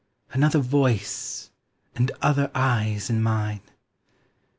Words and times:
Another 0.31 0.57
voice 0.57 1.51
and 1.93 2.09
other 2.23 2.49
eyes 2.55 3.11
in 3.11 3.21
mine! 3.21 3.61